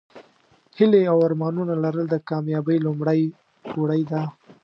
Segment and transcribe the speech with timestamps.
[0.77, 3.21] هیلې او ارمانونه لرل د کامیابۍ لومړۍ
[3.69, 4.21] پوړۍ ده.